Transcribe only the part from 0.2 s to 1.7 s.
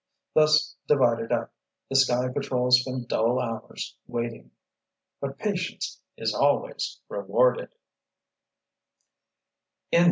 Thus divided up,